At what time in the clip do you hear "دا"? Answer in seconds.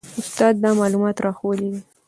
0.63-0.69